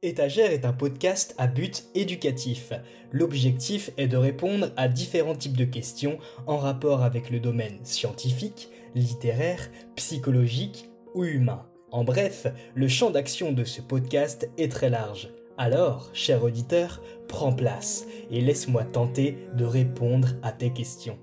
[0.00, 2.72] Étagère est un podcast à but éducatif.
[3.10, 8.68] L'objectif est de répondre à différents types de questions en rapport avec le domaine scientifique,
[8.94, 11.66] littéraire, psychologique ou humain.
[11.90, 15.30] En bref, le champ d'action de ce podcast est très large.
[15.56, 21.18] Alors, cher auditeur, prends place et laisse-moi tenter de répondre à tes questions.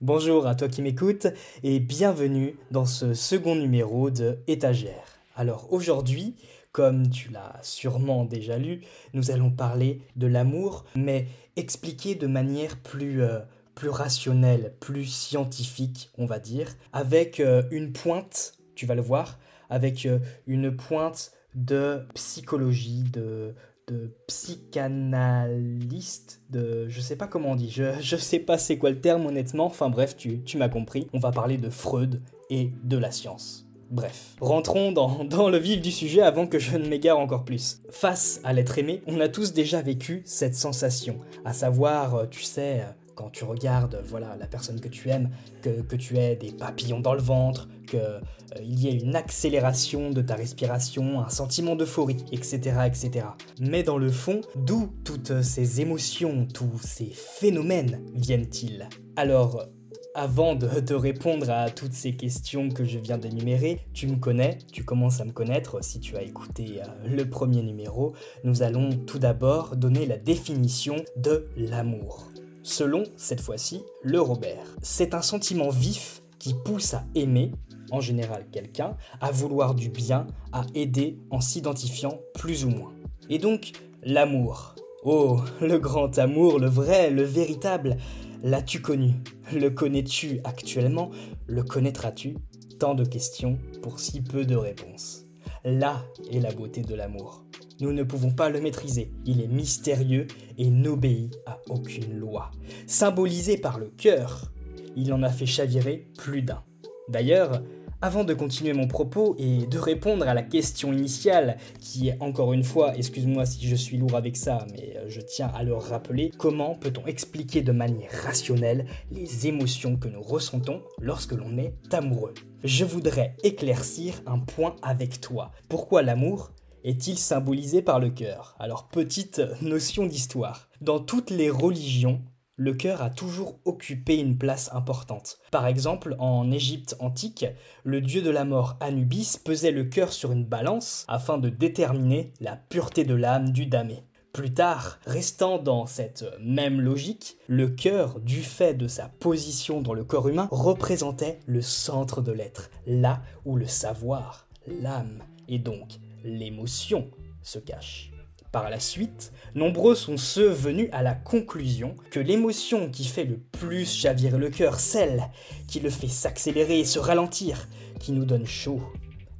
[0.00, 1.26] Bonjour à toi qui m'écoutes
[1.64, 5.18] et bienvenue dans ce second numéro de Étagère.
[5.34, 6.36] Alors aujourd'hui,
[6.72, 8.80] comme tu l'as sûrement déjà lu,
[9.12, 13.40] nous allons parler de l'amour, mais expliqué de manière plus, euh,
[13.74, 19.38] plus rationnelle, plus scientifique, on va dire, avec euh, une pointe, tu vas le voir,
[19.68, 23.54] avec euh, une pointe de psychologie, de,
[23.88, 28.90] de psychanalyste, de je sais pas comment on dit, je, je sais pas c'est quoi
[28.90, 32.70] le terme honnêtement, enfin bref, tu, tu m'as compris, on va parler de Freud et
[32.84, 33.66] de la science.
[33.90, 37.80] Bref, rentrons dans, le vif du sujet avant que je ne m'égare encore plus.
[37.90, 42.42] Face à l'être aimé, on a tous déjà vécu cette sensation, à savoir, euh, tu
[42.42, 45.30] sais, euh, quand tu regardes voilà la personne que tu aimes,
[45.62, 48.20] que, tu aies des papillons dans le ventre, qu'il euh,
[48.62, 53.26] y ait une accélération de ta respiration, un sentiment d'euphorie, etc., etc.
[53.58, 58.88] Mais dans le fond, d'où toutes ces émotions, tous ces phénomènes viennent-ils?
[59.16, 59.66] Alors,
[60.14, 64.58] avant de te répondre à toutes ces questions que je viens d'énumérer, tu me connais,
[64.72, 68.14] tu commences à me connaître si tu as écouté euh, le premier numéro.
[68.44, 72.28] Nous allons tout d'abord donner la définition de l'amour.
[72.62, 77.52] Selon, cette fois-ci, le Robert, c'est un sentiment vif qui pousse à aimer,
[77.90, 82.92] en général quelqu'un, à vouloir du bien, à aider en s'identifiant plus ou moins.
[83.28, 84.74] Et donc, l'amour.
[85.02, 87.96] Oh, le grand amour, le vrai, le véritable,
[88.42, 89.12] L'as-tu connu?
[89.52, 91.10] Le connais-tu actuellement?
[91.46, 92.36] Le connaîtras-tu?
[92.78, 95.26] Tant de questions pour si peu de réponses.
[95.62, 97.44] Là est la beauté de l'amour.
[97.80, 99.12] Nous ne pouvons pas le maîtriser.
[99.26, 100.26] Il est mystérieux
[100.56, 102.50] et n'obéit à aucune loi.
[102.86, 104.50] Symbolisé par le cœur,
[104.96, 106.62] il en a fait chavirer plus d'un.
[107.10, 107.62] D'ailleurs,
[108.02, 112.52] avant de continuer mon propos et de répondre à la question initiale, qui est encore
[112.52, 115.74] une fois, excuse-moi si je suis lourd avec ça, mais euh, je tiens à le
[115.74, 121.74] rappeler, comment peut-on expliquer de manière rationnelle les émotions que nous ressentons lorsque l'on est
[121.92, 122.34] amoureux?
[122.64, 125.50] Je voudrais éclaircir un point avec toi.
[125.68, 126.52] Pourquoi l'amour
[126.84, 128.56] est-il symbolisé par le cœur?
[128.58, 130.68] Alors petite notion d'histoire.
[130.80, 132.22] Dans toutes les religions,
[132.60, 135.38] le cœur a toujours occupé une place importante.
[135.50, 137.46] Par exemple, en Égypte antique,
[137.84, 142.34] le dieu de la mort Anubis pesait le cœur sur une balance afin de déterminer
[142.38, 144.04] la pureté de l'âme du damné.
[144.34, 149.94] Plus tard, restant dans cette même logique, le cœur, du fait de sa position dans
[149.94, 155.98] le corps humain, représentait le centre de l'être, là où le savoir, l'âme et donc
[156.24, 157.10] l'émotion
[157.42, 158.10] se cachent.
[158.52, 163.38] Par la suite, nombreux sont ceux venus à la conclusion que l'émotion qui fait le
[163.38, 165.30] plus chavirer le cœur, celle
[165.68, 167.68] qui le fait s'accélérer et se ralentir,
[168.00, 168.82] qui nous donne chaud,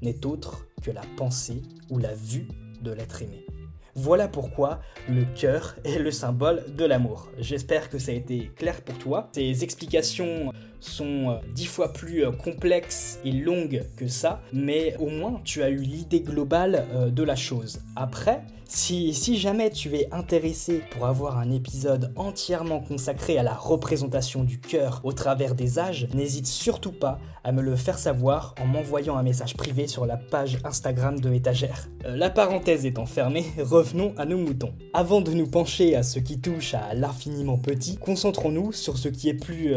[0.00, 2.46] n'est autre que la pensée ou la vue
[2.82, 3.44] de l'être aimé.
[3.96, 7.28] Voilà pourquoi le cœur est le symbole de l'amour.
[7.38, 9.28] J'espère que ça a été clair pour toi.
[9.34, 15.08] Ces explications sont euh, dix fois plus euh, complexes et longues que ça, mais au
[15.08, 17.80] moins tu as eu l'idée globale euh, de la chose.
[17.96, 23.52] Après, si, si, jamais tu es intéressé pour avoir un épisode entièrement consacré à la
[23.52, 28.54] représentation du cœur au travers des âges, n'hésite surtout pas à me le faire savoir
[28.62, 31.88] en m'envoyant un message privé sur la page Instagram de Étagère.
[32.04, 34.72] la parenthèse étant fermée, revenons à nos moutons.
[34.92, 39.28] Avant de nous pencher à ce qui touche à l'infiniment petit, concentrons-nous sur ce qui
[39.28, 39.74] est plus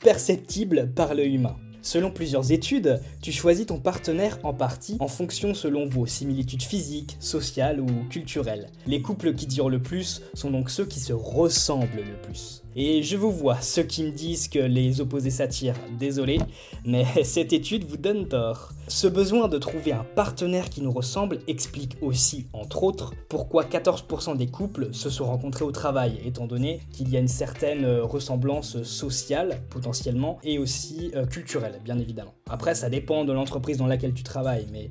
[0.00, 1.56] perceptible par l'œil humain.
[1.84, 7.18] Selon plusieurs études, tu choisis ton partenaire en partie en fonction selon vos similitudes physiques,
[7.20, 8.70] sociales ou culturelles.
[8.86, 12.62] Les couples qui durent le plus sont donc ceux qui se ressemblent le plus.
[12.74, 16.40] Et je vous vois, ceux qui me disent que les opposés s'attirent, désolé,
[16.86, 18.72] mais cette étude vous donne tort.
[18.86, 24.36] Ce besoin de trouver un partenaire qui nous ressemble explique aussi, entre autres, pourquoi 14%
[24.36, 28.04] des couples se sont rencontrés au travail, étant donné qu'il y a une certaine euh,
[28.04, 32.34] ressemblance sociale, potentiellement, et aussi euh, culturelle, bien évidemment.
[32.50, 34.90] Après, ça dépend de l'entreprise dans laquelle tu travailles, mais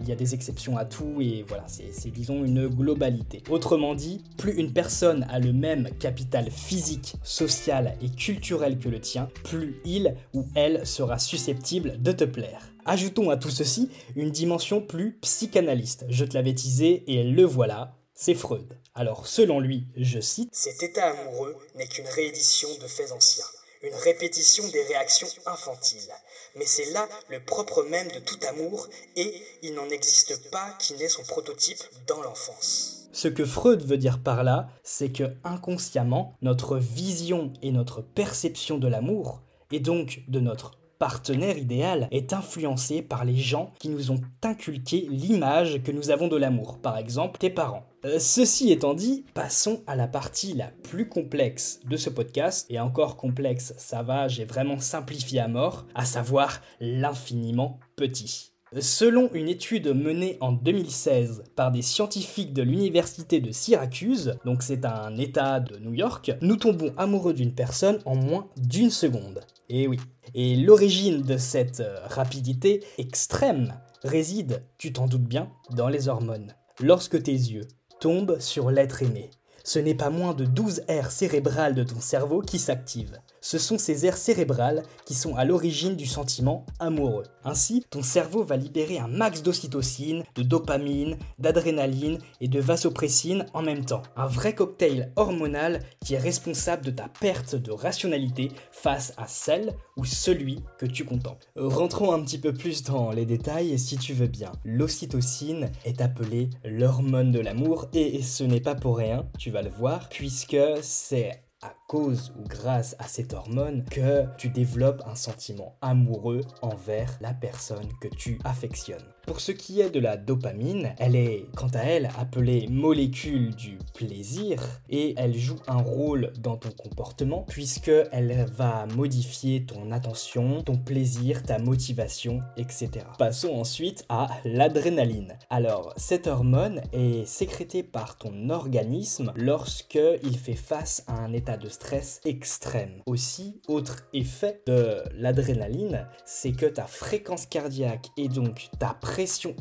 [0.00, 3.42] il y a des exceptions à tout et voilà, c'est disons une globalité.
[3.48, 9.00] Autrement dit, plus une personne a le même capital physique, social et culturel que le
[9.00, 12.70] tien, plus il ou elle sera susceptible de te plaire.
[12.86, 16.04] Ajoutons à tout ceci une dimension plus psychanalyste.
[16.08, 18.78] Je te l'avais teasé et le voilà, c'est Freud.
[18.94, 23.44] Alors selon lui, je cite, Cet état amoureux n'est qu'une réédition de faits anciens
[23.84, 26.12] une répétition des réactions infantiles.
[26.56, 30.94] Mais c'est là le propre même de tout amour, et il n'en existe pas qui
[30.94, 33.08] n'ait son prototype dans l'enfance.
[33.12, 38.78] Ce que Freud veut dire par là, c'est que inconsciemment, notre vision et notre perception
[38.78, 44.10] de l'amour, et donc de notre partenaire idéal est influencé par les gens qui nous
[44.10, 47.86] ont inculqué l'image que nous avons de l'amour, par exemple tes parents.
[48.04, 52.78] Euh, ceci étant dit, passons à la partie la plus complexe de ce podcast, et
[52.78, 58.53] encore complexe, ça va, j'ai vraiment simplifié à mort, à savoir l'infiniment petit.
[58.80, 64.84] Selon une étude menée en 2016 par des scientifiques de l'université de Syracuse, donc c'est
[64.84, 69.42] un état de New York, nous tombons amoureux d'une personne en moins d'une seconde.
[69.68, 70.00] Et oui.
[70.34, 76.52] Et l'origine de cette euh, rapidité extrême réside, tu t'en doutes bien, dans les hormones.
[76.80, 77.68] Lorsque tes yeux
[78.00, 79.30] tombent sur l'être aimé,
[79.62, 83.76] ce n'est pas moins de 12 aires cérébrales de ton cerveau qui s'activent ce sont
[83.76, 87.24] ces aires cérébrales qui sont à l'origine du sentiment amoureux.
[87.44, 93.60] Ainsi, ton cerveau va libérer un max d'ocytocine, de dopamine, d'adrénaline et de vasopressine en
[93.60, 94.00] même temps.
[94.16, 99.74] Un vrai cocktail hormonal qui est responsable de ta perte de rationalité face à celle
[99.98, 101.46] ou celui que tu contemples.
[101.54, 104.52] Rentrons un petit peu plus dans les détails si tu veux bien.
[104.64, 109.68] L'ocytocine est appelée l'hormone de l'amour et ce n'est pas pour rien, tu vas le
[109.68, 111.43] voir, puisque c'est
[111.86, 117.88] cause ou grâce à cette hormone que tu développes un sentiment amoureux envers la personne
[118.00, 119.14] que tu affectionnes.
[119.26, 123.78] Pour ce qui est de la dopamine, elle est quant à elle appelée molécule du
[123.94, 124.60] plaisir
[124.90, 130.76] et elle joue un rôle dans ton comportement puisque elle va modifier ton attention, ton
[130.76, 132.90] plaisir, ta motivation, etc.
[133.18, 135.38] Passons ensuite à l'adrénaline.
[135.48, 141.56] Alors, cette hormone est sécrétée par ton organisme lorsque il fait face à un état
[141.56, 143.00] de stress extrême.
[143.06, 148.94] Aussi, autre effet de l'adrénaline, c'est que ta fréquence cardiaque et donc ta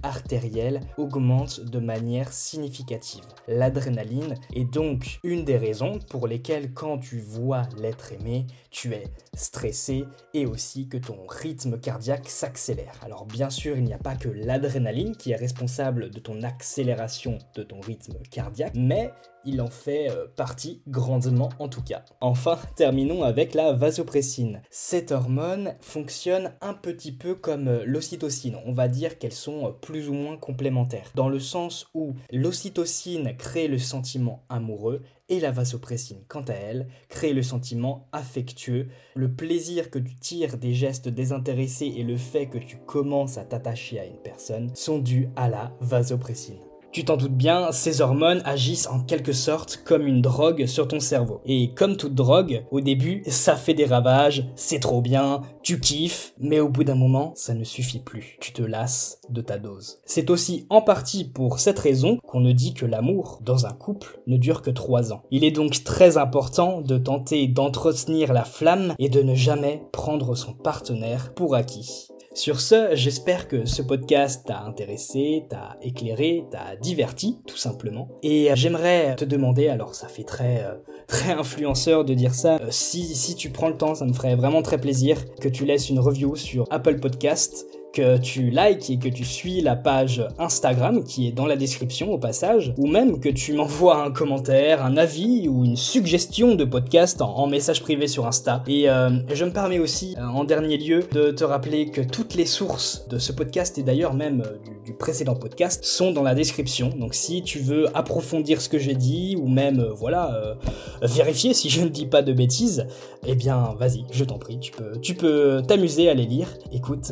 [0.03, 3.23] artérielle augmente de manière significative.
[3.47, 9.05] L'adrénaline est donc une des raisons pour lesquelles quand tu vois l'être aimé, tu es
[9.33, 12.95] stressé et aussi que ton rythme cardiaque s'accélère.
[13.03, 17.37] Alors bien sûr, il n'y a pas que l'adrénaline qui est responsable de ton accélération
[17.55, 19.11] de ton rythme cardiaque, mais
[19.45, 22.03] il en fait euh, partie grandement en tout cas.
[22.21, 24.61] Enfin, terminons avec la vasopressine.
[24.69, 28.57] Cette hormone fonctionne un petit peu comme euh, l'ocytocine.
[28.65, 33.35] On va dire qu'elles sont euh, plus ou moins complémentaires, dans le sens où l'ocytocine
[33.37, 39.33] crée le sentiment amoureux et la vasopressine, quant à elle, crée le sentiment affectueux, le
[39.33, 43.99] plaisir que tu tires des gestes désintéressés et le fait que tu commences à t'attacher
[43.99, 46.59] à une personne sont dus à la vasopressine.
[46.93, 50.99] Tu t'en doutes bien, ces hormones agissent en quelque sorte comme une drogue sur ton
[50.99, 51.41] cerveau.
[51.43, 56.35] Et comme toute drogue, au début, ça fait des ravages, c'est trop bien, tu kiffes,
[56.37, 58.37] mais au bout d'un moment, ça ne suffit plus.
[58.39, 60.01] Tu te lasses de ta dose.
[60.05, 64.19] C'est aussi en partie pour cette raison qu'on ne dit que l'amour, dans un couple,
[64.27, 65.23] ne dure que trois ans.
[65.31, 70.35] Il est donc très important de tenter d'entretenir la flamme et de ne jamais prendre
[70.35, 72.09] son partenaire pour acquis.
[72.35, 78.09] Sur ce, j'espère que ce podcast t'a intéressé, t'a éclairé, t'a diverti, tout simplement.
[78.23, 80.73] Et euh, j'aimerais te demander, alors ça fait très, euh,
[81.07, 84.35] très influenceur de dire ça, euh, si, si tu prends le temps, ça me ferait
[84.35, 88.97] vraiment très plaisir que tu laisses une review sur Apple Podcast que tu likes et
[88.97, 93.19] que tu suis la page Instagram qui est dans la description au passage, ou même
[93.19, 98.07] que tu m'envoies un commentaire, un avis ou une suggestion de podcast en, message privé
[98.07, 98.63] sur Insta.
[98.67, 102.33] Et euh, je me permets aussi, euh, en dernier lieu, de te rappeler que toutes
[102.33, 106.33] les sources de ce podcast et d'ailleurs même euh, du, précédent podcast sont dans la
[106.33, 106.89] description.
[106.97, 110.57] Donc si tu veux approfondir ce que j'ai dit ou même, voilà,
[111.01, 112.87] vérifier si je ne dis pas de bêtises,
[113.25, 116.47] eh bien vas-y, je t'en prie, tu peux, tu peux t'amuser à les lire.
[116.71, 117.11] Écoute,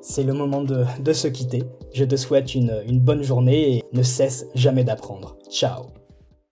[0.00, 1.62] c'est c'est le moment de, se quitter.
[1.94, 5.38] Je te souhaite une, une bonne journée et ne cesse jamais d'apprendre.
[5.50, 5.99] Ciao